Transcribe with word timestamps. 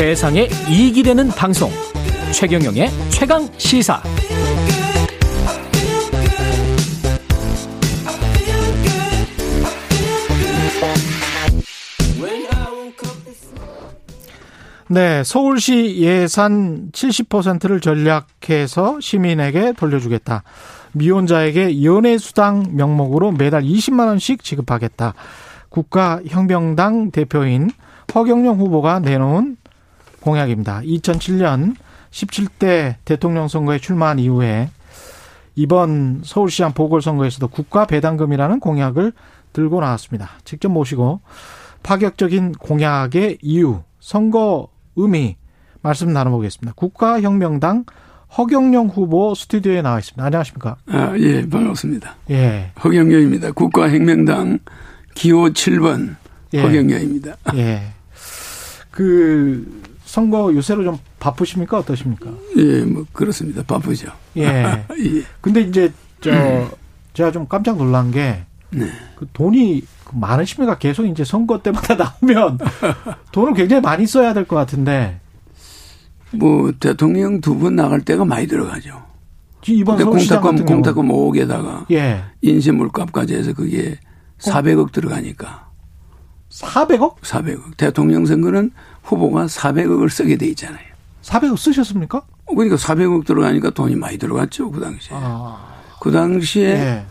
세상에 0.00 0.48
이익이 0.66 1.02
되는 1.02 1.28
방송 1.28 1.70
최경영의 2.32 2.88
최강 3.10 3.46
시사 3.58 4.02
네, 14.88 15.22
서울시 15.22 15.98
예산 15.98 16.90
70%를 16.92 17.82
전략해서 17.82 19.00
시민에게 19.00 19.74
돌려주겠다. 19.74 20.44
미혼자에게 20.92 21.84
연애수당 21.84 22.68
명목으로 22.70 23.32
매달 23.32 23.64
20만 23.64 24.06
원씩 24.06 24.44
지급하겠다. 24.44 25.12
국가 25.68 26.22
혁명당 26.26 27.10
대표인 27.10 27.68
허경영 28.14 28.58
후보가 28.58 29.00
내놓은 29.00 29.59
공약입니다. 30.20 30.80
2007년 30.82 31.74
17대 32.10 32.96
대통령 33.04 33.48
선거에 33.48 33.78
출마한 33.78 34.18
이후에 34.18 34.68
이번 35.54 36.22
서울시장 36.24 36.72
보궐선거에서도 36.72 37.48
국가 37.48 37.86
배당금이라는 37.86 38.60
공약을 38.60 39.12
들고 39.52 39.80
나왔습니다. 39.80 40.30
직접 40.44 40.68
모시고 40.68 41.20
파격적인 41.82 42.52
공약의 42.52 43.38
이유, 43.42 43.82
선거 43.98 44.68
의미 44.96 45.36
말씀 45.82 46.12
나눠보겠습니다. 46.12 46.74
국가혁명당 46.76 47.84
허경영 48.36 48.88
후보 48.88 49.34
스튜디오에 49.34 49.82
나와 49.82 49.98
있습니다. 49.98 50.24
안녕하십니까? 50.24 50.76
아, 50.86 51.14
예, 51.18 51.48
반갑습니다. 51.48 52.16
예. 52.30 52.70
허경영입니다. 52.82 53.52
국가혁명당 53.52 54.60
기호 55.14 55.48
7번 55.48 56.16
예. 56.54 56.62
허경영입니다. 56.62 57.36
예. 57.56 57.92
그 58.90 59.82
선거 60.10 60.52
요새로 60.52 60.82
좀 60.82 60.98
바쁘십니까? 61.20 61.78
어떠십니까? 61.78 62.30
예, 62.56 62.80
뭐 62.84 63.06
그렇습니다. 63.12 63.62
바쁘죠. 63.62 64.10
예. 64.38 64.42
예. 64.98 65.22
근데 65.40 65.60
이제 65.60 65.92
저 66.20 66.32
제가 67.14 67.30
좀 67.30 67.46
깜짝 67.46 67.76
놀란 67.76 68.10
게 68.10 68.42
네. 68.70 68.90
그 69.16 69.26
돈이 69.32 69.84
그 70.04 70.16
많으십니까? 70.16 70.78
계속 70.78 71.06
이제 71.06 71.22
선거 71.22 71.62
때마다 71.62 71.94
나오면 72.20 72.58
돈을 73.30 73.54
굉장히 73.54 73.82
많이 73.82 74.04
써야 74.06 74.34
될 74.34 74.44
것 74.46 74.56
같은데. 74.56 75.20
뭐 76.32 76.72
대통령 76.80 77.40
두 77.40 77.56
번 77.56 77.76
나갈 77.76 78.00
때가 78.00 78.24
많이 78.24 78.48
들어가죠. 78.48 79.02
이번 79.68 79.96
공탁금 80.04 80.64
공탁금 80.64 81.06
5억에다가 81.08 81.86
예. 81.92 82.24
인쇄 82.42 82.72
물값까지 82.72 83.34
해서 83.36 83.52
그게 83.52 83.96
400억 84.40 84.90
들어가니까. 84.90 85.69
400억? 86.50 87.16
400억. 87.22 87.76
대통령 87.76 88.26
선거는 88.26 88.70
후보가 89.02 89.46
400억을 89.46 90.08
쓰게 90.10 90.36
돼 90.36 90.46
있잖아요. 90.48 90.84
400억 91.22 91.56
쓰셨습니까? 91.56 92.22
그러니까 92.48 92.76
400억 92.76 93.24
들어가니까 93.24 93.70
돈이 93.70 93.94
많이 93.96 94.18
들어갔죠 94.18 94.70
그 94.70 94.80
당시에. 94.80 95.16
아. 95.20 95.58
그 96.00 96.10
당시에 96.10 96.68
예. 96.70 97.04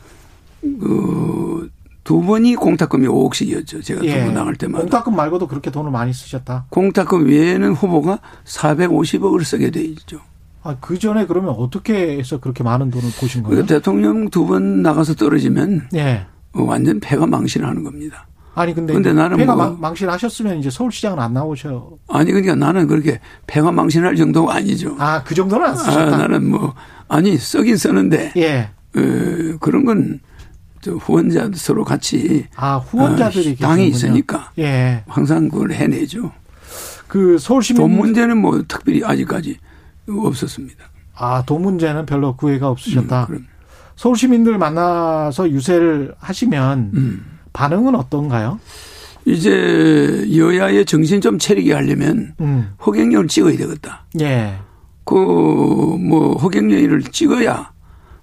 그 0.80 1.70
두 2.04 2.24
번이 2.24 2.56
공탁금이 2.56 3.06
5억씩이었죠. 3.08 3.84
제가 3.84 4.04
예. 4.04 4.18
두번 4.22 4.34
나갈 4.34 4.56
때마다. 4.56 4.82
공탁금 4.82 5.16
말고도 5.16 5.46
그렇게 5.48 5.70
돈을 5.70 5.92
많이 5.92 6.12
쓰셨다. 6.12 6.66
공탁금 6.70 7.28
외에는 7.28 7.74
후보가 7.74 8.18
450억을 8.46 9.44
쓰게 9.44 9.70
돼 9.70 9.82
있죠. 9.84 10.20
아, 10.64 10.76
그 10.82 10.98
전에 10.98 11.28
그러면 11.28 11.52
어떻게 11.52 12.18
해서 12.18 12.40
그렇게 12.40 12.64
많은 12.64 12.90
돈을 12.90 13.12
보신 13.20 13.44
거예요? 13.44 13.64
대통령 13.68 14.30
두 14.32 14.48
번 14.48 14.82
나가서 14.82 15.14
떨어지면 15.14 15.90
예. 15.94 16.26
완전 16.54 17.00
패가 17.00 17.28
망신하는 17.28 17.84
겁니다. 17.84 18.26
아니 18.60 18.74
근데, 18.74 18.94
근데 18.94 19.14
나는 19.14 19.38
폐가 19.38 19.56
뭐 19.56 19.70
망신하셨으면 19.80 20.60
이제 20.60 20.70
서울시장은 20.70 21.18
안 21.20 21.34
나오셔. 21.34 21.92
아니 22.10 22.32
그러니까 22.32 22.56
나는 22.56 22.88
그렇게 22.88 23.20
폐가 23.48 23.72
망신할 23.72 24.16
정도가 24.18 24.56
아니죠. 24.56 24.96
아 25.00 25.24
그 25.24 25.34
정도는 25.34 25.66
안 25.68 25.76
쓰셨다. 25.78 26.02
아, 26.02 26.18
나는 26.18 26.50
뭐 26.50 26.74
아니 27.08 27.38
쓰긴 27.38 27.78
쓰는데 27.78 28.34
예. 28.38 28.70
어, 28.96 29.58
그런 29.60 29.86
건 29.86 30.20
후원자 30.86 31.50
서로 31.54 31.84
같이 31.86 32.48
아 32.56 32.76
후원자들이 32.78 33.58
어, 33.60 33.64
당이 33.64 33.88
있으니까 33.88 34.52
예. 34.60 35.04
항상 35.08 35.48
그걸 35.50 35.72
해내죠. 35.72 36.32
그 37.08 37.38
서울시민 37.38 37.82
돈 37.82 37.98
문제는 37.98 38.38
뭐 38.38 38.62
특별히 38.68 39.04
아직까지 39.04 39.58
없었습니다. 40.10 40.84
아돈 41.16 41.62
문제는 41.62 42.06
별로 42.06 42.36
구애가 42.36 42.68
없으셨다. 42.70 43.28
음, 43.30 43.48
서울 43.96 44.16
시민들 44.18 44.58
만나서 44.58 45.50
유세를 45.50 46.16
하시면. 46.20 46.92
음. 46.94 47.26
반응은 47.54 47.96
어떤가요? 47.96 48.60
이제 49.26 50.26
여야의 50.36 50.86
정신 50.86 51.22
좀 51.22 51.38
차리게 51.38 51.74
하려면 51.74 52.34
음. 52.40 52.72
허경영을 52.86 53.28
찍어야 53.28 53.58
되겠다. 53.58 54.06
예. 54.22 54.56
그 55.04 55.16
뭐 55.16 56.38
허경영을 56.38 57.02
찍어야 57.04 57.72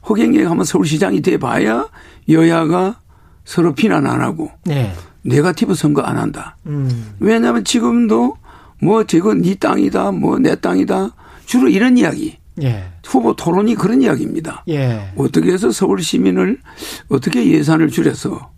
허경영이 0.09 0.45
한번 0.47 0.65
서울시장이 0.65 1.21
돼 1.21 1.37
봐야 1.37 1.89
여야가 2.29 3.01
서로 3.45 3.75
비난 3.75 4.07
안 4.07 4.21
하고 4.23 4.51
예. 4.71 4.93
네가티브 5.23 5.75
선거 5.75 6.03
안 6.03 6.17
한다. 6.17 6.57
음. 6.67 7.15
왜냐하면 7.21 7.65
지금도 7.65 8.37
뭐 8.81 9.05
저거 9.05 9.35
네 9.35 9.55
땅이다, 9.55 10.13
뭐 10.13 10.39
내 10.39 10.55
땅이다 10.55 11.11
주로 11.45 11.69
이런 11.69 11.97
이야기. 11.99 12.39
예. 12.63 12.85
후보 13.05 13.35
토론이 13.37 13.75
그런 13.75 14.01
이야기입니다. 14.03 14.65
예. 14.69 15.13
어떻게 15.17 15.53
해서 15.53 15.71
서울 15.71 16.03
시민을 16.03 16.59
어떻게 17.09 17.47
예산을 17.51 17.89
줄여서 17.91 18.51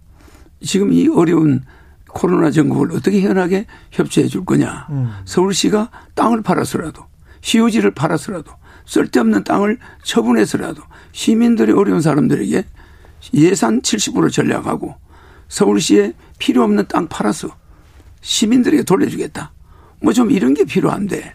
지금 0.62 0.92
이 0.92 1.08
어려운 1.08 1.62
코로나 2.08 2.50
정국을 2.50 2.92
어떻게 2.92 3.20
현하게 3.20 3.66
협조해 3.90 4.28
줄 4.28 4.44
거냐. 4.44 4.86
음. 4.90 5.10
서울시가 5.24 5.90
땅을 6.14 6.42
팔아서라도 6.42 7.02
시유지를 7.42 7.92
팔아서라도 7.92 8.50
쓸데없는 8.86 9.44
땅을 9.44 9.78
처분해서라도 10.02 10.82
시민들이 11.12 11.72
어려운 11.72 12.00
사람들에게 12.00 12.64
예산 13.34 13.82
70% 13.82 14.32
전략하고 14.32 14.94
서울시에 15.48 16.14
필요 16.38 16.62
없는 16.64 16.86
땅 16.88 17.06
팔아서 17.08 17.48
시민들에게 18.22 18.82
돌려주겠다. 18.84 19.52
뭐 20.00 20.12
좀 20.12 20.30
이런 20.30 20.54
게 20.54 20.64
필요한데. 20.64 21.34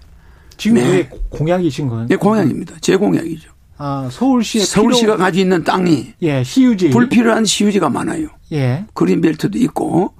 지금 0.57 0.75
네. 0.77 1.09
공약이신 1.29 1.89
거예요? 1.89 2.07
네, 2.07 2.15
공약입니다. 2.15 2.75
제 2.79 2.95
공약이죠. 2.95 3.51
아, 3.77 4.07
서울시에 4.11 4.63
서울시가 4.63 5.17
가지고 5.17 5.41
있는 5.41 5.63
땅이 5.63 6.13
예, 6.21 6.43
시유지 6.43 6.91
불필요한 6.91 7.43
시유지가 7.43 7.89
많아요. 7.89 8.27
예. 8.53 8.85
그린벨트도 8.93 9.57
있고 9.59 10.13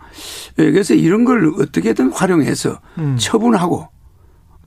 예, 0.60 0.72
그래서 0.72 0.94
이런 0.94 1.24
걸 1.26 1.52
어떻게든 1.60 2.12
활용해서 2.12 2.80
음. 2.98 3.16
처분하고 3.18 3.88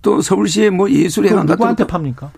또 0.03 0.21
서울시에 0.21 0.71
뭐 0.71 0.91
예술회관 0.91 1.47
같은 1.47 1.53
누구한테 1.55 1.87
팝니까? 1.87 2.33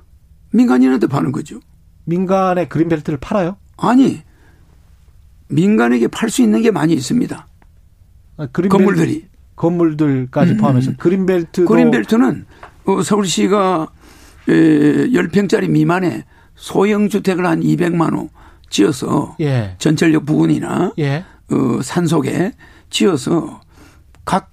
민간인한테 0.51 1.07
파는 1.07 1.33
거죠. 1.33 1.61
민간에 2.05 2.67
그린벨트를 2.69 3.19
팔아요? 3.21 3.57
아니 3.77 4.23
민간에게 5.49 6.09
팔 6.09 6.31
수 6.31 6.43
있는 6.43 6.63
게 6.63 6.71
많이 6.71 6.93
있습니다. 6.95 7.47
아, 8.39 8.47
건물들이 8.47 9.27
건물들까지 9.57 10.53
음, 10.53 10.57
음. 10.57 10.61
포함해서 10.61 10.93
그린벨트 10.99 11.65
그린벨트는 11.65 12.47
어, 12.87 13.03
서울시가 13.03 13.89
10평짜리 14.47 15.69
미만의 15.69 16.25
소형 16.55 17.09
주택을 17.09 17.45
한 17.45 17.61
200만 17.61 18.15
호 18.15 18.31
지어서 18.69 19.37
예. 19.41 19.75
전철역 19.79 20.27
부근이나 20.27 20.93
예. 20.99 21.25
어, 21.51 21.83
산속에 21.83 22.53
지어서 22.91 23.61
각 24.25 24.51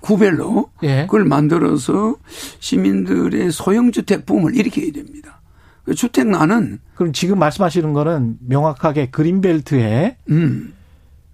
구별로 0.00 0.70
예. 0.82 1.02
그걸 1.02 1.24
만들어서 1.24 2.16
시민들의 2.60 3.50
소형 3.50 3.92
주택 3.92 4.26
붐을 4.26 4.56
일으켜야 4.56 4.92
됩니다. 4.92 5.40
그 5.84 5.94
주택 5.94 6.28
난은 6.28 6.80
그럼 6.94 7.12
지금 7.12 7.38
말씀하시는 7.38 7.92
거는 7.92 8.38
명확하게 8.40 9.10
그린벨트에 9.10 10.18
음. 10.30 10.74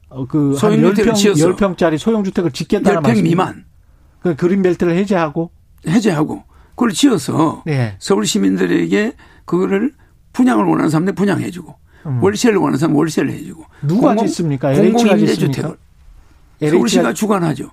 어, 0.09 0.27
그 0.27 0.55
소형 0.55 0.81
주택을 0.94 1.12
10평, 1.12 1.56
10평짜리 1.56 1.99
소형 1.99 2.25
주택을 2.25 2.53
짓겠다는 2.53 3.03
10평 3.03 3.23
미만. 3.23 3.65
그 4.20 4.37
그린벨트를 4.37 4.97
해제하고 4.97 5.50
해제하고 5.87 6.44
그걸 6.70 6.93
지어서 6.93 7.62
예. 7.69 7.97
서울 7.99 8.27
시민들에게 8.27 9.12
그거를 9.44 9.93
분양을 10.32 10.65
원하는 10.65 10.88
사람들 10.88 11.15
분양해주고 11.15 11.75
음. 12.06 12.23
월세를 12.23 12.59
원하는 12.59 12.79
사람 12.79 12.97
월세를 12.97 13.31
해주고 13.33 13.65
누가 13.83 14.09
공공, 14.09 14.27
짓습니까? 14.27 14.73
공공임대주택을 14.73 15.77
서울시가 16.61 17.12
주관하죠. 17.15 17.71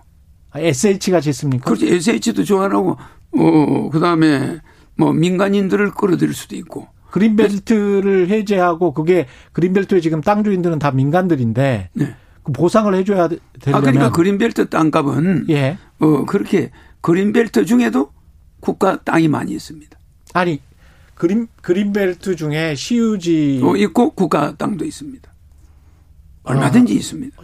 아, 0.51 0.60
SH가 0.60 1.22
짓습니까? 1.22 1.66
그렇죠. 1.66 1.86
SH도 1.86 2.44
주관하고 2.44 2.98
어 3.38 3.89
그다음에 3.89 4.60
뭐 4.95 5.13
민간인들을 5.13 5.92
끌어들일 5.92 6.33
수도 6.33 6.56
있고 6.56 6.88
그린벨트를 7.12 8.30
해제하고 8.30 8.94
그게 8.94 9.28
그린벨트에 9.54 10.00
지금 10.00 10.22
땅 10.22 10.44
주인들은 10.44 10.80
다 10.80 10.92
민간들인데 10.92 11.89
네. 11.94 12.16
그 12.44 12.51
보상을 12.51 12.94
해줘야 12.94 13.28
되려면 13.28 13.75
아 13.75 13.80
그러니까 13.80 14.12
그린벨트 14.12 14.69
땅값은 14.69 15.45
예. 15.50 15.78
어 16.00 16.25
그렇게 16.25 16.72
그린벨트 17.01 17.66
중에도 17.66 18.12
국가 18.60 19.01
땅이 19.04 19.28
많이 19.28 19.51
있습니다. 19.51 19.98
아니 20.33 20.62
그린 21.21 21.47
그린벨트 21.62 22.35
중에 22.35 22.73
시유지 22.73 23.62
어, 23.63 23.75
있고 23.75 24.09
국가 24.09 24.56
땅도 24.56 24.83
있습니다. 24.85 25.31
얼마든지 26.41 26.94
아, 26.94 26.95
있습니다. 26.95 27.38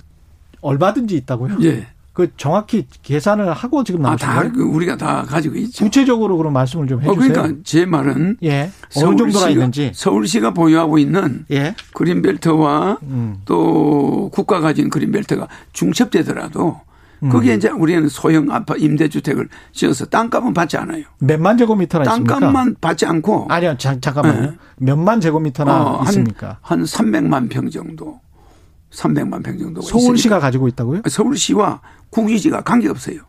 얼마든지 0.61 1.15
있다고요? 1.17 1.57
예. 1.61 1.85
그 2.11 2.31
정확히 2.37 2.87
계산을 3.03 3.53
하고 3.53 3.83
지금 3.83 4.01
나오신 4.01 4.27
아, 4.27 4.39
거예요? 4.39 4.53
그 4.53 4.63
우리가 4.63 4.97
다 4.97 5.21
가지고 5.21 5.57
있죠. 5.57 5.85
구체적으로 5.85 6.37
그럼 6.37 6.53
말씀을 6.53 6.87
좀 6.87 7.01
해주세요. 7.03 7.11
어, 7.11 7.15
그러니까 7.15 7.61
제 7.63 7.85
말은 7.85 8.37
예. 8.41 8.71
어느 8.95 9.15
정도나 9.15 9.49
있는지 9.49 9.91
서울시가 9.93 10.55
보유하고 10.55 10.97
있는 10.97 11.45
예. 11.51 11.75
그린벨트와 11.93 12.97
음. 13.03 13.41
또 13.45 14.31
국가 14.33 14.59
가진 14.59 14.89
그린벨트가 14.89 15.47
중첩되더라도 15.73 16.81
음. 16.83 16.87
거기에 17.31 17.55
이제 17.55 17.69
우리는 17.69 18.07
소형 18.09 18.51
아파 18.51 18.75
임대주택을 18.75 19.49
지어서 19.71 20.05
땅값은 20.05 20.53
받지 20.53 20.77
않아요. 20.77 21.03
몇만 21.19 21.57
제곱미터나 21.57 22.05
있습니까? 22.05 22.33
땅값만 22.39 22.75
받지 22.79 23.05
않고. 23.05 23.47
아니요, 23.49 23.75
자, 23.77 23.99
잠깐만요. 23.99 24.41
네. 24.41 24.57
몇만 24.77 25.19
제곱미터나 25.19 25.83
어, 25.83 26.03
있습니까? 26.05 26.59
한, 26.61 26.79
한 26.79 26.85
300만 26.85 27.49
평 27.49 27.69
정도. 27.69 28.19
300만 28.91 29.43
평 29.43 29.57
정도. 29.57 29.81
서울시가 29.81 30.13
있으니까. 30.13 30.39
가지고 30.39 30.67
있다고요? 30.67 31.01
서울시와 31.09 31.81
국유지가 32.09 32.61
관계없어요. 32.61 33.21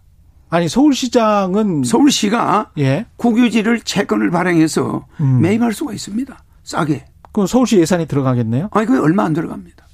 아니 0.50 0.68
서울시장은 0.68 1.82
서울시가 1.84 2.70
예. 2.78 3.06
국유지를 3.16 3.80
채권을 3.80 4.30
발행해서 4.30 5.06
음. 5.20 5.40
매입할 5.42 5.72
수가 5.72 5.92
있습니다. 5.92 6.42
싸게. 6.64 7.04
그럼 7.32 7.46
서울시 7.46 7.78
예산이 7.78 8.06
들어가겠네요? 8.06 8.68
아니 8.72 8.86
그게 8.86 8.98
얼마 8.98 9.24
안 9.24 9.32
들어갑니다. 9.34 9.86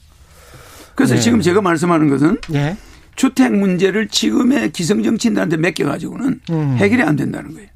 그래서 0.94 1.14
네. 1.14 1.20
지금 1.20 1.40
제가 1.40 1.60
말씀하는 1.60 2.08
것은 2.08 2.38
예. 2.54 2.76
주택 3.16 3.52
문제를 3.52 4.08
지금의 4.08 4.72
기성 4.72 5.02
정치인들한테 5.02 5.56
맡겨가지고는 5.56 6.40
음. 6.50 6.76
해결이 6.76 7.02
안 7.02 7.16
된다는 7.16 7.54
거예요. 7.54 7.68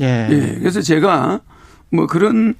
예. 0.00 0.28
예. 0.30 0.58
그래서 0.58 0.80
제가 0.80 1.40
뭐 1.90 2.06
그런 2.06 2.54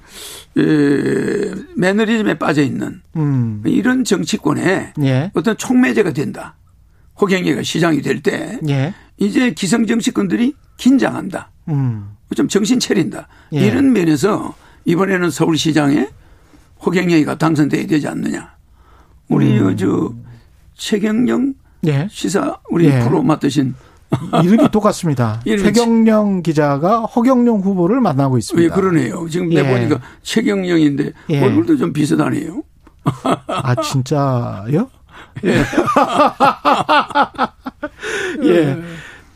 에, 0.57 1.53
매너리즘에 1.75 2.37
빠져 2.37 2.61
있는 2.61 3.01
음. 3.15 3.61
이런 3.65 4.03
정치권에 4.03 4.93
예. 5.01 5.31
어떤 5.33 5.57
촉매제가 5.57 6.13
된다. 6.13 6.55
호경이가 7.19 7.63
시장이 7.63 8.01
될때 8.01 8.59
예. 8.69 8.93
이제 9.17 9.51
기성 9.51 9.85
정치권들이 9.85 10.53
긴장한다. 10.77 11.51
음. 11.69 12.09
좀 12.35 12.47
정신 12.47 12.79
차린다. 12.79 13.27
예. 13.53 13.67
이런 13.67 13.93
면에서 13.93 14.55
이번에는 14.85 15.29
서울시장에 15.29 16.09
호경영이가 16.85 17.37
당선돼야 17.37 17.87
되지 17.87 18.07
않느냐. 18.07 18.55
우리 19.27 19.59
음. 19.59 19.75
저 19.77 20.13
최경영 20.75 21.53
예. 21.87 22.07
시사 22.11 22.57
우리 22.69 22.85
예. 22.85 22.99
프로 23.01 23.21
맡으신 23.23 23.73
이름이 24.43 24.69
똑같습니다. 24.71 25.41
최경영 25.45 26.43
기자가 26.43 27.01
허경영 27.01 27.59
후보를 27.61 27.99
만나고 28.01 28.37
있습니다. 28.37 28.63
예, 28.63 28.69
그러네요. 28.69 29.27
지금 29.29 29.51
예. 29.53 29.61
내보니까 29.61 29.99
최경영인데 30.23 31.11
예. 31.31 31.43
얼굴도 31.43 31.77
좀 31.77 31.91
비슷하네요. 31.93 32.63
아 33.47 33.75
진짜요? 33.75 34.89
예. 38.43 38.49
예. 38.49 38.77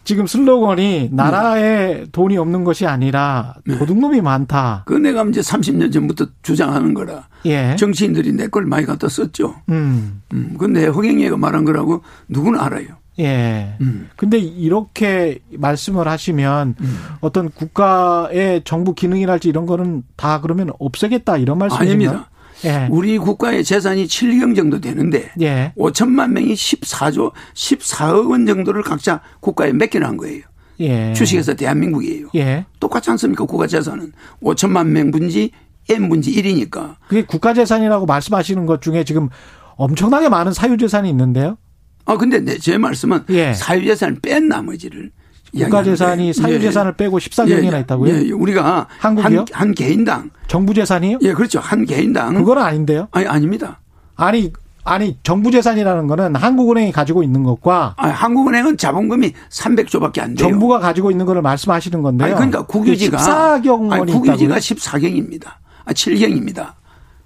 지금 0.10 0.26
슬로건이 0.26 1.10
나라에 1.12 2.06
돈이 2.12 2.36
없는 2.36 2.64
것이 2.64 2.88
아니라 2.88 3.54
네. 3.64 3.78
도둑놈이 3.78 4.22
많다. 4.22 4.82
그 4.88 4.96
내가 4.96 5.22
이제 5.26 5.40
30년 5.40 5.94
전부터 5.94 6.26
주장하는 6.42 6.96
거라. 6.96 7.28
예. 7.46 7.76
정치인들이 7.78 8.32
내 8.34 8.48
걸 8.48 8.66
많이 8.66 8.88
갖다 8.88 9.08
썼죠. 9.08 9.54
음. 9.70 10.24
음. 10.34 10.56
근데 10.58 10.88
허경영이가 10.88 11.38
말한 11.38 11.64
거라고 11.64 12.02
누구는 12.28 12.60
알아요. 12.60 12.88
예. 13.20 13.76
음. 13.82 14.10
근데 14.16 14.40
이렇게 14.40 15.38
말씀을 15.56 16.08
하시면 16.08 16.74
음. 16.82 16.98
어떤 17.22 17.52
국가의 17.52 18.64
정부 18.66 18.96
기능이랄지 18.96 19.48
이런 19.48 19.68
거는 19.68 20.02
다 20.16 20.42
그러면 20.42 20.72
없애겠다 20.80 21.38
이런 21.38 21.60
말씀이신가요? 21.60 22.10
아닙니다. 22.10 22.29
예. 22.66 22.88
우리 22.90 23.18
국가의 23.18 23.64
재산이 23.64 24.06
7경 24.06 24.56
정도 24.56 24.80
되는데 24.82 25.32
예. 25.42 25.74
5천만 25.78 26.32
명이 26.32 26.54
14조 26.54 27.32
14억 27.54 28.32
원 28.32 28.46
정도를 28.46 28.84
각자 28.84 29.22
국가에 29.40 29.72
맡겨놓은 29.72 30.18
거예요. 30.18 30.44
예. 30.80 31.14
주식에서 31.14 31.56
대한민국이에요. 31.56 32.30
예. 32.36 32.66
똑같지 32.80 33.10
않습니까? 33.12 33.46
국가 33.46 33.68
재산은 33.68 34.12
5천만 34.42 34.88
명 34.88 35.12
분지 35.12 35.52
n 35.90 36.10
분지 36.10 36.32
1이니까. 36.32 36.96
그게 37.08 37.24
국가 37.24 37.54
재산이라고 37.54 38.06
말씀하시는 38.06 38.66
것 38.66 38.82
중에 38.82 39.04
지금 39.04 39.30
엄청나게 39.76 40.30
많은 40.30 40.54
사유 40.54 40.78
재산이 40.78 41.10
있는데요. 41.10 41.58
아 42.06 42.18
근데 42.18 42.58
제 42.58 42.78
말씀은 42.78 43.26
예. 43.30 43.54
사유 43.54 43.86
재산을 43.86 44.20
뺀 44.22 44.48
나머지를 44.48 45.12
국가재산이 45.57 46.34
사유재산을 46.34 46.94
예. 46.94 47.04
빼고 47.04 47.19
14경이나 47.19 47.74
예. 47.74 47.80
있다고요? 47.80 48.13
예. 48.13 48.31
우리가 48.31 48.88
한국이요? 49.00 49.40
한, 49.40 49.46
한 49.51 49.74
개인당 49.74 50.30
정부 50.48 50.74
재산이요? 50.74 51.19
예, 51.22 51.34
그렇죠. 51.34 51.60
한 51.60 51.86
개인당 51.86 52.34
그건 52.36 52.60
아닌데요? 52.60 53.07
아니 53.12 53.28
아닙니다. 53.28 53.80
아니 54.16 54.51
아니 54.84 55.18
정부 55.24 55.51
재산이라는 55.51 56.07
거는 56.07 56.36
한국은행이 56.36 56.92
가지고 56.92 57.22
있는 57.24 57.44
것과 57.44 57.94
아니, 57.98 58.12
한국은행은 58.12 58.78
자본금이 58.78 59.34
300조밖에 59.50 60.19
안 60.22 60.36
돼요. 60.36 60.50
정부가 60.50 60.80
가지고 60.80 61.12
있는 61.12 61.25
거를 61.25 61.42
말씀하시는 61.42 62.01
건데요. 62.01 62.25
아니, 62.28 62.36
그러니까 62.36 62.63
국유지가 62.63 63.18
14경 63.18 63.90
원이 63.90 64.12
국유지가 64.12 64.57
14경입니다. 64.57 65.46
아, 65.86 65.94
7경입니다. 65.94 66.74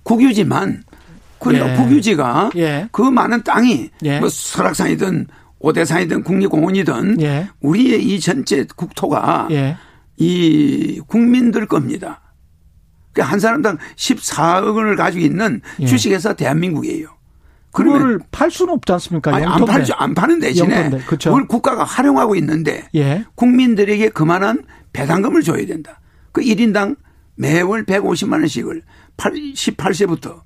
국유지만 0.04 0.84
그러니까 1.40 1.72
예. 1.72 1.76
국유지가 1.76 2.52
예. 2.56 2.88
그 2.92 3.02
많은 3.02 3.44
땅이 3.44 3.90
예. 4.04 4.20
뭐 4.20 4.30
설악산이든 4.30 5.28
오대산이든 5.64 6.24
국립공원이든 6.24 7.22
예. 7.22 7.50
우리의 7.62 8.04
이 8.04 8.20
전체 8.20 8.66
국토가 8.76 9.48
예. 9.50 9.78
이 10.18 11.02
국민들 11.08 11.66
겁니다. 11.66 12.22
그러니까 13.14 13.32
한 13.32 13.40
사람당 13.40 13.78
14억 13.96 14.76
원을 14.76 14.98
가지고 14.98 15.26
있는 15.26 15.62
예. 15.80 15.86
주식회사 15.86 16.34
대한민국이에요. 16.34 17.08
그거를 17.72 18.20
팔 18.30 18.52
수는 18.52 18.74
없지 18.74 18.92
않습니까? 18.92 19.34
아니, 19.34 19.46
안 19.46 19.66
팔죠. 19.66 19.94
안 19.96 20.14
파는 20.14 20.42
대신에 20.42 20.90
그렇죠. 21.08 21.32
그걸 21.32 21.48
국가가 21.48 21.84
활용하고 21.86 22.36
있는데 22.36 22.88
예. 22.94 23.26
국민들에게 23.36 24.10
그만한 24.10 24.66
배당금을 24.92 25.42
줘야 25.44 25.66
된다. 25.66 26.02
그 26.34 26.42
1인당 26.42 26.98
매월 27.36 27.86
150만 27.86 28.34
원씩을 28.34 28.82
18세부터 29.18 30.42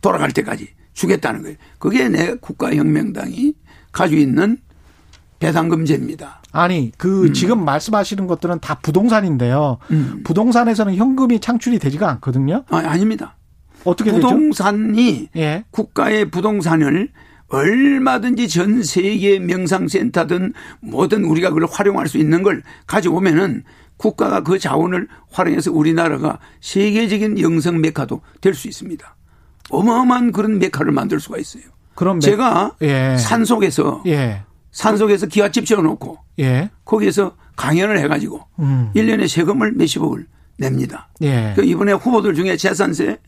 돌아갈 0.00 0.30
때까지 0.30 0.68
주겠다는 0.92 1.42
거예요. 1.42 1.56
그게 1.78 2.08
내 2.08 2.34
국가혁명당이 2.34 3.54
가지고 3.92 4.20
있는 4.20 4.58
배당금제입니다. 5.38 6.42
아니, 6.52 6.92
그 6.98 7.26
음. 7.28 7.32
지금 7.32 7.64
말씀하시는 7.64 8.26
것들은 8.26 8.60
다 8.60 8.78
부동산인데요. 8.82 9.78
음. 9.90 10.20
부동산에서는 10.24 10.94
현금이 10.96 11.40
창출이 11.40 11.78
되지가 11.78 12.08
않거든요. 12.10 12.64
아, 12.68 12.78
아닙니다. 12.78 13.36
어떻게 13.84 14.12
부동산이? 14.12 15.28
예. 15.36 15.64
국가의 15.70 16.30
부동산을 16.30 17.08
얼마든지 17.48 18.48
전 18.48 18.82
세계 18.82 19.38
명상센터든 19.38 20.52
뭐든 20.82 21.24
우리가 21.24 21.48
그걸 21.50 21.66
활용할 21.70 22.06
수 22.06 22.18
있는 22.18 22.42
걸 22.42 22.62
가져오면은 22.86 23.64
국가가 23.96 24.42
그 24.42 24.58
자원을 24.58 25.08
활용해서 25.30 25.72
우리나라가 25.72 26.38
세계적인 26.60 27.40
영성 27.40 27.80
메카도 27.80 28.20
될 28.40 28.54
수 28.54 28.68
있습니다. 28.68 29.16
어마어마한 29.70 30.32
그런 30.32 30.58
메카를 30.58 30.92
만들 30.92 31.18
수가 31.20 31.38
있어요. 31.38 31.64
그럼 32.00 32.18
제가 32.18 32.76
예. 32.80 33.18
산 33.18 33.44
속에서 33.44 34.02
예. 34.06 34.42
산 34.70 34.96
속에서 34.96 35.26
기와집 35.26 35.66
지어놓고 35.66 36.16
예. 36.38 36.70
거기에서 36.86 37.36
강연을 37.56 37.98
해가지고 37.98 38.40
음. 38.60 38.90
1년에 38.96 39.28
세금을 39.28 39.72
몇십억을 39.72 40.26
냅니다. 40.56 41.10
예. 41.20 41.52
그 41.54 41.62
이번에 41.62 41.92
후보들 41.92 42.34
중에 42.34 42.56
재산세 42.56 43.18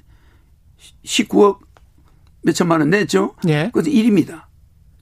19억 1.04 1.58
몇천만 2.44 2.80
원 2.80 2.88
냈죠. 2.88 3.34
예. 3.46 3.66
그것도 3.66 3.90
1입니다. 3.90 4.44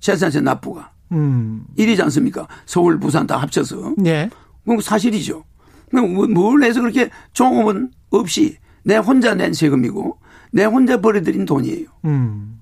재산세 0.00 0.40
납부가. 0.40 0.90
음. 1.12 1.64
1이지 1.78 2.02
않습니까? 2.02 2.48
서울, 2.66 2.98
부산 2.98 3.28
다 3.28 3.36
합쳐서. 3.36 3.94
예. 4.04 4.30
그건 4.64 4.80
사실이죠. 4.80 5.44
뭘 5.92 6.64
해서 6.64 6.80
그렇게 6.80 7.08
종업은 7.34 7.92
없이 8.10 8.56
내 8.82 8.96
혼자 8.96 9.36
낸 9.36 9.52
세금이고 9.52 10.18
내 10.50 10.64
혼자 10.64 11.00
벌어들인 11.00 11.44
돈이에요. 11.44 11.86
음. 12.06 12.59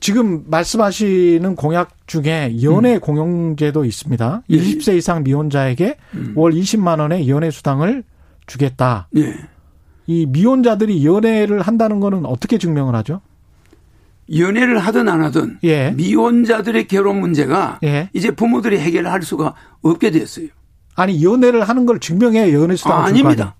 지금 0.00 0.44
말씀하시는 0.46 1.56
공약 1.56 1.90
중에 2.06 2.56
연애 2.62 2.94
음. 2.94 3.00
공용제도 3.00 3.84
있습니다. 3.84 4.42
예. 4.50 4.56
20세 4.56 4.96
이상 4.96 5.22
미혼자에게 5.24 5.96
음. 6.14 6.32
월 6.36 6.52
20만 6.52 7.00
원의 7.00 7.28
연애 7.28 7.50
수당을 7.50 8.04
주겠다. 8.46 9.08
예. 9.16 9.34
이 10.06 10.26
미혼자들이 10.26 11.04
연애를 11.04 11.60
한다는 11.62 12.00
거는 12.00 12.26
어떻게 12.26 12.58
증명을 12.58 12.94
하죠? 12.96 13.20
연애를 14.34 14.78
하든 14.78 15.08
안 15.08 15.22
하든 15.24 15.58
예. 15.64 15.90
미혼자들의 15.92 16.86
결혼 16.88 17.20
문제가 17.20 17.78
예. 17.82 18.08
이제 18.12 18.30
부모들이 18.30 18.78
해결할 18.78 19.22
수가 19.22 19.54
없게 19.82 20.10
됐어요. 20.10 20.48
아니 20.94 21.22
연애를 21.22 21.68
하는 21.68 21.86
걸 21.86 22.00
증명해야 22.00 22.52
연애 22.52 22.74
수당을 22.76 23.02
아, 23.02 23.06
아닙니다. 23.06 23.55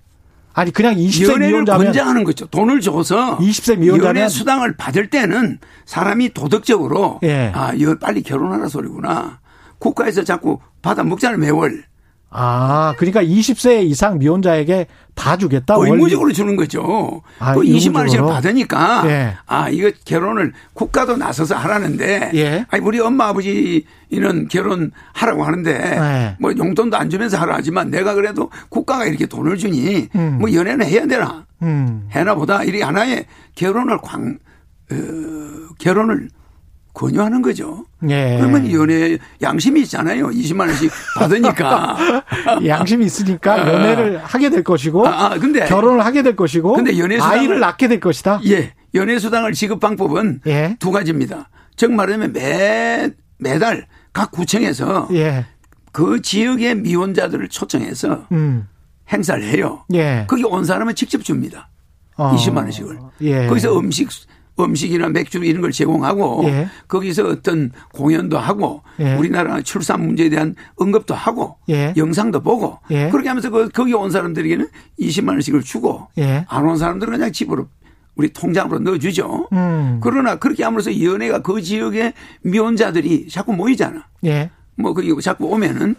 아니 0.56 0.70
그냥 0.72 0.94
20세 0.96 1.24
연애를 1.24 1.48
미혼자면 1.48 1.84
권장하는 1.84 2.24
거죠. 2.24 2.46
돈을 2.46 2.80
줘서 2.80 3.36
20세 3.36 3.78
미혼자면 3.78 4.16
연애 4.16 4.28
수당을 4.28 4.76
받을 4.78 5.10
때는 5.10 5.58
사람이 5.84 6.30
도덕적으로 6.30 7.20
예. 7.24 7.52
아, 7.54 7.72
이거 7.74 7.98
빨리 7.98 8.22
결혼하라 8.22 8.68
소리구나. 8.68 9.38
국가에서 9.78 10.24
자꾸 10.24 10.58
받아 10.80 11.04
먹잖아요 11.04 11.36
매월. 11.36 11.84
아, 12.30 12.94
그러니까 12.98 13.22
20세 13.22 13.84
이상 13.84 14.18
미혼자에게 14.18 14.86
다 15.14 15.36
주겠다. 15.36 15.76
의무적으로 15.78 16.32
주는 16.32 16.56
거죠. 16.56 17.22
아, 17.38 17.54
그 17.54 17.60
20만 17.62 17.96
원씩 18.00 18.20
받으니까 18.20 19.04
예. 19.06 19.36
아 19.46 19.70
이거 19.70 19.90
결혼을 20.04 20.52
국가도 20.74 21.16
나서서 21.16 21.54
하라는데 21.56 22.32
예. 22.34 22.66
아니 22.68 22.84
우리 22.84 23.00
엄마 23.00 23.28
아버지는 23.28 24.48
결혼 24.50 24.90
하라고 25.14 25.44
하는데 25.44 25.70
예. 25.72 26.36
뭐 26.38 26.52
용돈도 26.56 26.96
안 26.96 27.08
주면서 27.08 27.38
하라 27.38 27.54
하지만 27.56 27.90
내가 27.90 28.14
그래도 28.14 28.50
국가가 28.68 29.06
이렇게 29.06 29.24
돈을 29.24 29.56
주니 29.56 30.08
음. 30.14 30.38
뭐 30.38 30.52
연애는 30.52 30.84
해야 30.86 31.06
되나 31.06 31.46
음. 31.62 32.08
해나 32.10 32.34
보다 32.34 32.62
이리 32.62 32.82
하나의 32.82 33.24
결혼을 33.54 33.98
광 34.02 34.38
어, 34.92 34.94
결혼을 35.78 36.28
권유하는 36.96 37.42
거죠. 37.42 37.84
예. 38.08 38.38
그러면 38.38 38.72
연애 38.72 39.18
양심이 39.42 39.82
있잖아요. 39.82 40.28
20만 40.28 40.60
원씩 40.60 40.90
받으니까. 41.18 42.24
양심이 42.66 43.04
있으니까 43.04 43.52
아. 43.52 43.68
연애를 43.68 44.18
하게 44.24 44.48
될 44.48 44.64
것이고 44.64 45.06
아, 45.06 45.26
아, 45.26 45.38
근데 45.38 45.66
결혼을 45.66 46.04
하게 46.06 46.22
될 46.22 46.34
것이고 46.34 46.72
근데 46.72 46.98
연애 46.98 47.18
아이를 47.18 47.60
낳게 47.60 47.88
될 47.88 48.00
것이다. 48.00 48.40
예. 48.46 48.72
연애 48.94 49.18
수당을 49.18 49.52
지급 49.52 49.78
방법은 49.78 50.40
예. 50.46 50.76
두 50.80 50.90
가지입니다. 50.90 51.50
즉 51.76 51.92
말하면 51.92 52.32
매 52.32 53.10
매달 53.38 53.86
각 54.14 54.30
구청에서 54.30 55.08
예. 55.12 55.44
그 55.92 56.22
지역의 56.22 56.76
미혼자들을 56.76 57.46
초청해서 57.48 58.26
음. 58.32 58.68
행사를 59.12 59.44
해요. 59.44 59.84
예. 59.92 60.24
거기 60.26 60.44
온 60.44 60.64
사람은 60.64 60.94
직접 60.94 61.22
줍니다. 61.22 61.68
어. 62.16 62.34
20만 62.34 62.56
원씩을. 62.62 62.98
예. 63.20 63.46
거기서 63.48 63.78
음식 63.78 64.08
음식이나 64.58 65.08
맥주 65.08 65.38
이런 65.44 65.60
걸 65.60 65.72
제공하고 65.72 66.44
예. 66.44 66.68
거기서 66.88 67.28
어떤 67.28 67.72
공연도 67.92 68.38
하고 68.38 68.82
예. 69.00 69.14
우리나라 69.14 69.60
출산 69.62 70.04
문제에 70.06 70.28
대한 70.28 70.54
언급도 70.76 71.14
하고 71.14 71.56
예. 71.68 71.92
영상도 71.96 72.40
보고 72.40 72.78
예. 72.90 73.10
그렇게 73.10 73.28
하면서 73.28 73.50
그 73.50 73.68
거기 73.68 73.92
온 73.92 74.10
사람들에게는 74.10 74.68
20만 75.00 75.28
원씩을 75.30 75.62
주고 75.62 76.08
예. 76.18 76.44
안온 76.48 76.78
사람들은 76.78 77.12
그냥 77.12 77.32
집으로 77.32 77.68
우리 78.14 78.32
통장으로 78.32 78.78
넣어주죠. 78.78 79.48
음. 79.52 80.00
그러나 80.02 80.36
그렇게 80.36 80.64
함으로써 80.64 81.02
연애가 81.02 81.40
그 81.40 81.60
지역의 81.60 82.14
미혼자들이 82.42 83.28
자꾸 83.28 83.52
모이잖아. 83.52 84.06
예. 84.24 84.50
뭐 84.74 84.94
그리고 84.94 85.20
자꾸 85.20 85.46
오면은 85.46 85.94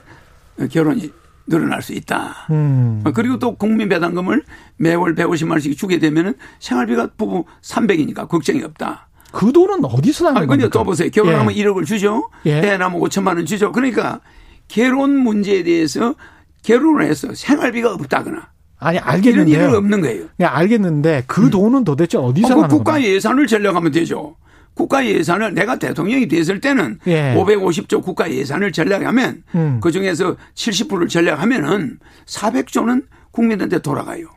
결혼이 0.72 1.12
늘어날 1.48 1.82
수 1.82 1.94
있다. 1.94 2.48
음. 2.52 3.04
그리고 3.14 3.40
또 3.40 3.56
국민 3.56 3.90
배당금을 3.90 4.44
매월 4.78 5.16
150만 5.16 5.52
원씩 5.52 5.78
주게 5.78 6.00
되면은 6.00 6.36
생활비가 6.60 7.10
부부 7.18 7.46
300이니까 7.62 8.28
걱정이 8.28 8.64
없다. 8.64 9.08
그 9.32 9.52
돈은 9.52 9.84
어디서 9.86 10.26
나는 10.26 10.48
거예요? 10.48 10.48
근데 10.48 10.70
또 10.70 10.84
보세요. 10.84 11.10
결혼하면 11.10 11.56
예. 11.56 11.64
1억을 11.64 11.86
주죠. 11.86 12.30
예. 12.46 12.58
애 12.60 12.78
낳으면 12.78 13.00
5천만 13.02 13.36
원 13.36 13.46
주죠. 13.46 13.72
그러니까 13.72 14.20
결혼 14.68 15.18
문제에 15.18 15.64
대해서 15.64 16.16
결혼을 16.64 17.06
해서 17.06 17.34
생활비가 17.34 17.94
없다거나 17.94 18.50
아니 18.80 19.00
알겠는데 19.00 19.52
이런 19.52 19.64
일은 19.64 19.76
없는 19.78 20.02
거예요. 20.02 20.26
예, 20.40 20.46
알겠는데 20.46 21.24
그 21.28 21.46
음. 21.46 21.50
돈은 21.50 21.84
도대체 21.84 22.18
어디서 22.18 22.48
어, 22.48 22.56
그 22.56 22.62
나는 22.62 22.68
국가? 22.70 23.02
예산을 23.02 23.48
전략하면 23.48 23.92
되죠. 23.92 24.36
국가 24.78 25.04
예산을 25.04 25.56
내가 25.56 25.80
대통령이 25.80 26.28
됐을 26.28 26.62
때는 26.62 27.00
예. 27.08 27.34
550조 27.36 28.04
국가 28.04 28.32
예산을 28.32 28.72
전략하면 28.72 29.44
음. 29.56 29.80
그 29.82 29.92
중에서 29.92 30.38
70%를 30.54 31.08
전략하면은 31.08 31.98
400조는 32.28 33.06
국민한테 33.32 33.80
돌아가요. 33.80 34.28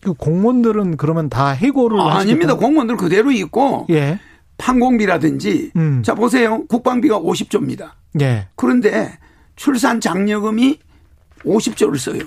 그 0.00 0.14
공무원들은 0.14 0.96
그러면 0.96 1.28
다 1.28 1.50
해고를 1.50 2.00
아, 2.00 2.16
아닙니다. 2.16 2.56
공무원들 2.56 2.96
그대로 2.96 3.30
있고 3.30 3.86
예. 3.90 4.18
판공비라든지 4.56 5.72
음. 5.76 6.02
자 6.02 6.14
보세요. 6.14 6.66
국방비가 6.66 7.20
50조입니다. 7.20 7.90
예. 8.22 8.48
그런데 8.56 9.18
출산 9.56 10.00
장려금이 10.00 10.78
50조를 11.44 11.98
써요. 11.98 12.20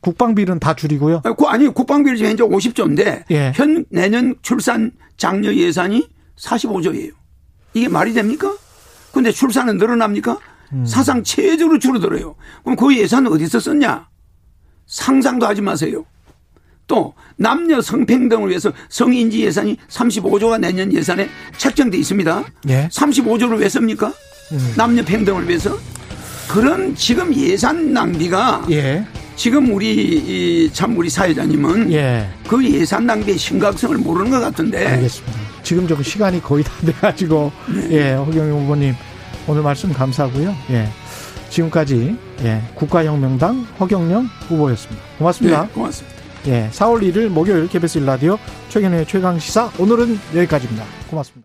국방비는 0.00 0.60
다 0.60 0.74
줄이고요. 0.74 1.22
아니 1.48 1.66
국방비를 1.68 2.16
지금 2.16 2.30
현재 2.30 2.44
50조인데 2.44 3.24
예. 3.32 3.52
현 3.54 3.84
내년 3.90 4.36
출산 4.42 4.92
장려 5.16 5.52
예산이 5.52 6.08
45조예요. 6.38 7.12
이게 7.74 7.88
말이 7.88 8.12
됩니까? 8.12 8.54
근데 9.12 9.30
출산은 9.30 9.78
늘어납니까? 9.78 10.38
음. 10.72 10.86
사상 10.86 11.22
최저로 11.22 11.78
줄어들어요. 11.78 12.34
그럼 12.64 12.76
그 12.76 12.96
예산은 12.96 13.30
어디서 13.32 13.60
썼냐? 13.60 14.08
상상도 14.86 15.46
하지 15.46 15.60
마세요. 15.60 16.04
또 16.86 17.14
남녀 17.36 17.80
성평등을 17.80 18.48
위해서 18.48 18.72
성인지 18.88 19.40
예산이 19.40 19.76
35조가 19.88 20.60
내년 20.60 20.92
예산에 20.92 21.28
책정돼 21.56 21.96
있습니다. 21.98 22.44
예. 22.68 22.88
35조를 22.88 23.58
왜 23.60 23.68
씁니까? 23.68 24.12
음. 24.52 24.74
남녀 24.76 25.04
평등을 25.04 25.48
위해서 25.48 25.78
그런 26.48 26.94
지금 26.94 27.34
예산 27.34 27.92
낭비가 27.92 28.66
예. 28.70 29.06
지금 29.36 29.72
우리 29.74 30.70
참 30.72 30.96
우리 30.98 31.08
사회자님은 31.08 31.92
예. 31.92 32.28
그 32.46 32.62
예산 32.64 33.06
낭비의 33.06 33.38
심각성을 33.38 33.96
모르는 33.98 34.30
것 34.30 34.40
같은데. 34.40 34.86
알겠습니다. 34.86 35.41
지금 35.62 35.86
좀 35.86 36.02
시간이 36.02 36.42
거의 36.42 36.64
다 36.64 36.72
돼가지고 36.84 37.52
네. 37.74 37.90
예 37.90 38.12
허경영 38.14 38.62
후보님 38.62 38.94
오늘 39.46 39.62
말씀 39.62 39.92
감사하고요. 39.92 40.54
예 40.70 40.88
지금까지 41.50 42.16
예 42.44 42.62
국가혁명당 42.74 43.66
허경영 43.80 44.28
후보였습니다. 44.48 45.02
고맙습니다. 45.18 45.62
네, 45.62 45.68
고맙습니다. 45.72 46.22
예 46.46 46.68
4월 46.72 47.00
1일 47.02 47.28
목요일 47.28 47.68
KBS 47.68 47.98
일라디오 47.98 48.38
최경영의 48.68 49.06
최강 49.06 49.38
시사 49.38 49.70
오늘은 49.78 50.18
여기까지입니다. 50.34 50.84
고맙습니다. 51.08 51.40